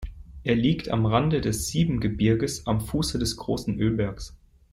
Er 0.43 0.55
liegt 0.55 0.89
am 0.89 1.05
Rande 1.05 1.41
des 1.41 1.67
Siebengebirges, 1.67 2.65
am 2.65 2.81
Fuße 2.81 3.19
des 3.19 3.37
Großen 3.37 3.77
Ölbergs. 3.79 4.35